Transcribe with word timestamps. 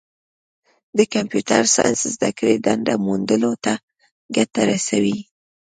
د 0.97 0.99
کمپیوټر 1.13 1.61
ساینس 1.75 2.01
زدهکړه 2.15 2.51
دنده 2.65 2.93
موندلو 3.05 3.51
ته 3.63 3.73
ګټه 4.35 4.61
رسوي. 4.71 5.17